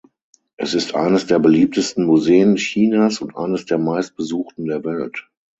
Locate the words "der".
1.27-1.37, 3.67-3.77, 4.65-4.83